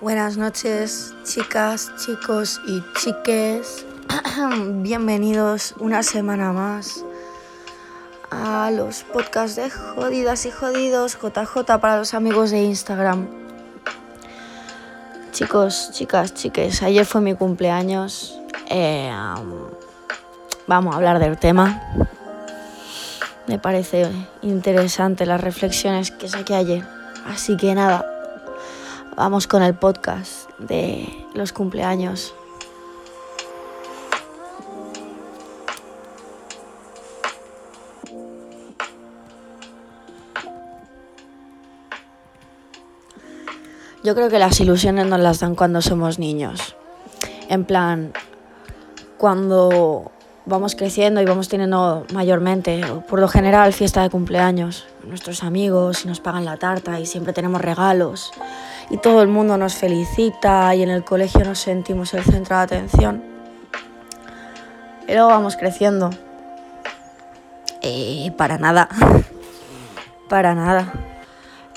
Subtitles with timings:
[0.00, 3.84] Buenas noches, chicas, chicos y chiques.
[4.82, 7.04] Bienvenidos una semana más
[8.30, 13.45] a los podcasts de Jodidas y Jodidos, JJ para los amigos de Instagram.
[15.36, 18.40] Chicos, chicas, chiques, ayer fue mi cumpleaños.
[18.70, 19.12] Eh,
[20.66, 21.82] vamos a hablar del tema.
[23.46, 26.86] Me parece interesante las reflexiones que saqué ayer.
[27.26, 28.02] Así que nada,
[29.14, 32.34] Vamos con el podcast de los cumpleaños.
[44.06, 46.76] Yo creo que las ilusiones nos las dan cuando somos niños.
[47.48, 48.12] En plan,
[49.18, 50.12] cuando
[50.44, 54.86] vamos creciendo y vamos teniendo mayormente, por lo general, fiesta de cumpleaños.
[55.02, 58.30] Nuestros amigos nos pagan la tarta y siempre tenemos regalos
[58.90, 62.62] y todo el mundo nos felicita y en el colegio nos sentimos el centro de
[62.62, 63.24] atención.
[65.08, 66.10] Y luego vamos creciendo.
[68.36, 68.88] Para nada.
[70.28, 70.92] para nada.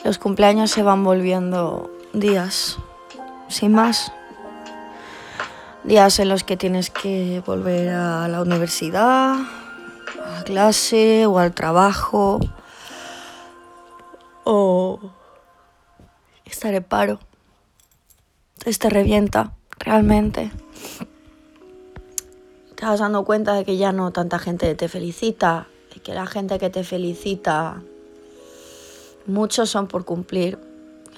[0.03, 2.77] Los cumpleaños se van volviendo días,
[3.47, 4.11] sin más.
[5.83, 12.39] Días en los que tienes que volver a la universidad, a clase o al trabajo.
[14.43, 14.99] O
[16.45, 17.19] estar en paro.
[18.57, 20.51] Entonces revienta, realmente.
[22.75, 26.59] Te dando cuenta de que ya no tanta gente te felicita, de que la gente
[26.59, 27.81] que te felicita,
[29.25, 30.57] muchos son por cumplir,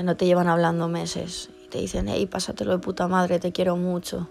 [0.02, 3.52] que no te llevan hablando meses y te dicen, hey, pásatelo de puta madre, te
[3.52, 4.28] quiero mucho,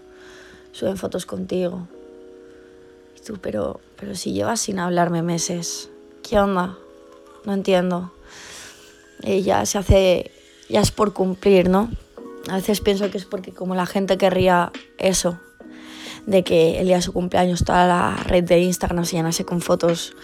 [0.73, 1.87] suben fotos contigo.
[3.17, 5.89] Y tú, pero, pero si llevas sin hablarme meses,
[6.27, 6.77] ¿qué onda?
[7.45, 8.11] No entiendo.
[9.23, 10.31] Ella se hace
[10.67, 11.89] ya es por cumplir, ¿no?
[12.49, 15.39] A veces pienso que es porque como la gente querría eso,
[16.25, 19.61] de que el día de su cumpleaños toda la red de Instagram se llenase con
[19.61, 20.15] fotos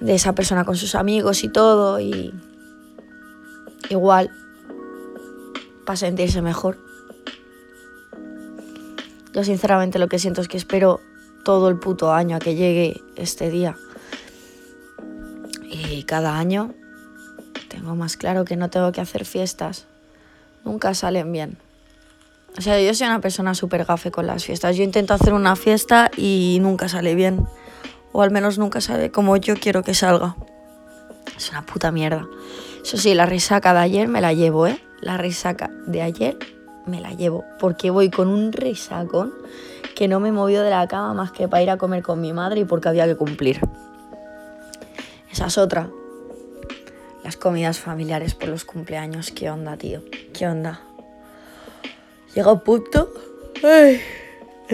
[0.00, 2.34] de esa persona con sus amigos y todo, y
[3.88, 4.30] igual,
[5.92, 6.78] para sentirse mejor.
[9.34, 11.02] Yo sinceramente lo que siento es que espero
[11.44, 13.76] todo el puto año a que llegue este día.
[15.64, 16.72] Y cada año
[17.68, 19.84] tengo más claro que no tengo que hacer fiestas.
[20.64, 21.58] Nunca salen bien.
[22.56, 24.74] O sea, yo soy una persona súper gafe con las fiestas.
[24.78, 27.46] Yo intento hacer una fiesta y nunca sale bien.
[28.12, 30.36] O al menos nunca sale como yo quiero que salga.
[31.36, 32.26] Es una puta mierda.
[32.82, 34.80] Eso sí, la risaca de ayer me la llevo, ¿eh?
[35.02, 36.38] La risaca de ayer
[36.86, 37.44] me la llevo.
[37.60, 39.34] Porque voy con un risacón
[39.94, 42.32] que no me movió de la cama más que para ir a comer con mi
[42.32, 43.60] madre y porque había que cumplir.
[45.30, 45.90] Esa es otra
[47.22, 49.30] las comidas familiares por los cumpleaños.
[49.30, 50.02] ¿Qué onda, tío?
[50.32, 50.80] ¿Qué onda?
[52.34, 53.12] Llega un punto.
[53.62, 54.00] Ay,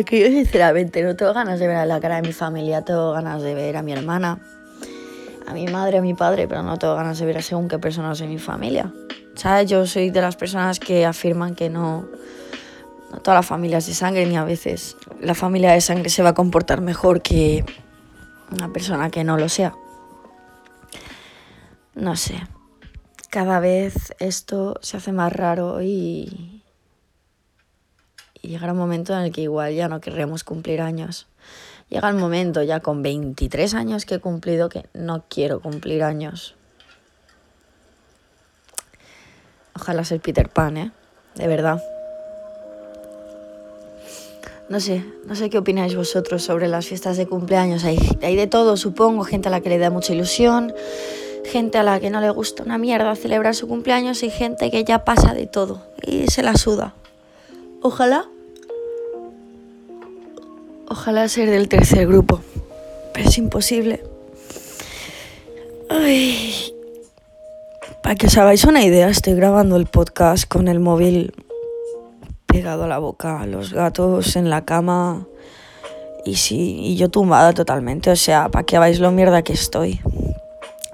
[0.04, 3.12] que yo sinceramente no tengo ganas de ver a la cara de mi familia, tengo
[3.12, 4.38] ganas de ver a mi hermana,
[5.46, 7.78] a mi madre, a mi padre, pero no tengo ganas de ver a según qué
[7.78, 8.92] personas de mi familia.
[9.66, 12.06] Yo soy de las personas que afirman que no,
[13.10, 16.22] no toda la familia es de sangre, ni a veces la familia de sangre se
[16.22, 17.64] va a comportar mejor que
[18.50, 19.74] una persona que no lo sea
[21.98, 22.40] no sé,
[23.28, 26.62] cada vez esto se hace más raro y,
[28.40, 31.26] y llegará un momento en el que igual ya no querremos cumplir años.
[31.88, 36.54] Llega el momento ya con 23 años que he cumplido que no quiero cumplir años.
[39.80, 40.90] Ojalá ser Peter Pan, ¿eh?
[41.36, 41.80] De verdad.
[44.68, 47.84] No sé, no sé qué opináis vosotros sobre las fiestas de cumpleaños.
[47.84, 50.74] Hay, de todo, supongo, gente a la que le da mucha ilusión,
[51.44, 54.82] gente a la que no le gusta una mierda celebrar su cumpleaños y gente que
[54.82, 56.94] ya pasa de todo y se la suda.
[57.80, 58.26] Ojalá.
[60.88, 62.40] Ojalá ser del tercer grupo.
[63.14, 64.02] Pero es imposible.
[65.88, 66.74] Ay.
[68.08, 71.34] Para que os hagáis una idea, estoy grabando el podcast con el móvil
[72.46, 75.26] pegado a la boca, los gatos en la cama
[76.24, 78.10] y sí, y yo tumbada totalmente.
[78.10, 80.00] O sea, para que veáis lo mierda que estoy.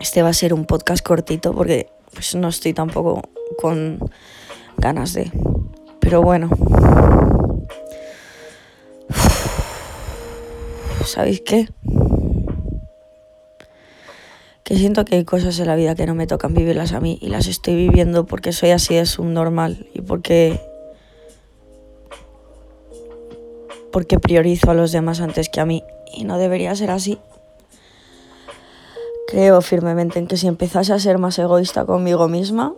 [0.01, 3.23] Este va a ser un podcast cortito porque pues no estoy tampoco
[3.63, 4.01] con
[4.79, 5.31] ganas de.
[6.01, 6.51] Pero bueno.
[11.05, 11.69] ¿Sabéis qué?
[14.65, 17.19] Que siento que hay cosas en la vida que no me tocan vivirlas a mí
[17.21, 20.61] y las estoy viviendo porque soy así de subnormal y porque
[23.93, 27.19] porque priorizo a los demás antes que a mí y no debería ser así.
[29.29, 32.75] Creo firmemente en que si empezase a ser más egoísta conmigo misma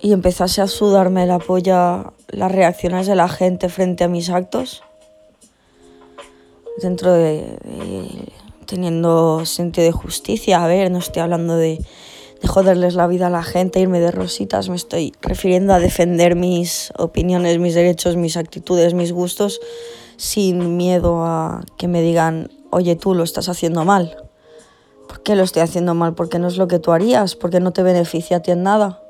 [0.00, 4.82] y empezase a sudarme la polla las reacciones de la gente frente a mis actos,
[6.82, 7.58] dentro de,
[8.64, 11.84] teniendo sentido de justicia, a ver, no estoy hablando de,
[12.40, 16.36] de joderles la vida a la gente, irme de rositas, me estoy refiriendo a defender
[16.36, 19.60] mis opiniones, mis derechos, mis actitudes, mis gustos,
[20.16, 24.16] sin miedo a que me digan, oye, tú lo estás haciendo mal.
[25.08, 26.14] ¿Por qué lo estoy haciendo mal?
[26.14, 29.02] Porque no es lo que tú harías, porque no te beneficia a ti en nada.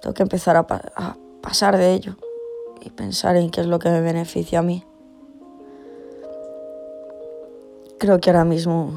[0.00, 0.66] Tengo que empezar a,
[0.96, 2.16] a pasar de ello
[2.80, 4.84] y pensar en qué es lo que me beneficia a mí.
[8.00, 8.94] Creo que ahora mismo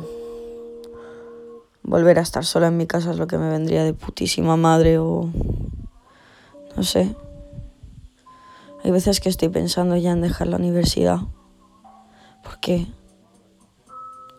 [1.83, 4.97] volver a estar sola en mi casa es lo que me vendría de putísima madre
[4.97, 5.29] o
[6.77, 7.13] no sé.
[8.81, 11.19] Hay veces que estoy pensando ya en dejar la universidad
[12.43, 12.87] porque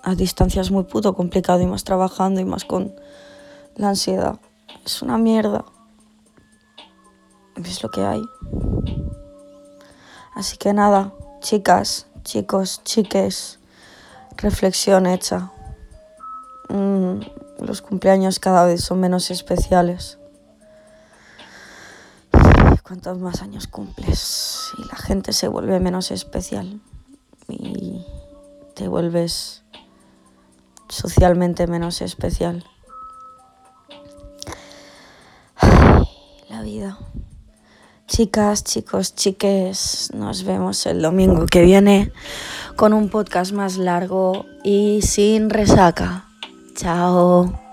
[0.02, 2.94] a distancia es muy puto complicado y más trabajando y más con
[3.76, 4.40] la ansiedad.
[4.82, 5.66] Es una mierda.
[7.62, 8.22] Es lo que hay.
[10.34, 13.58] Así que nada, chicas, chicos, chiques
[14.36, 15.50] reflexión hecha.
[16.68, 17.20] Mm,
[17.60, 20.18] los cumpleaños cada vez son menos especiales.
[22.82, 26.80] Cuantos más años cumples y la gente se vuelve menos especial
[27.48, 28.04] y
[28.74, 29.62] te vuelves
[30.88, 32.64] socialmente menos especial.
[36.48, 36.98] la vida.
[38.06, 42.12] Chicas, chicos, chiques, nos vemos el domingo que viene
[42.76, 46.24] con un podcast más largo y sin resaca.
[46.74, 47.63] Chao.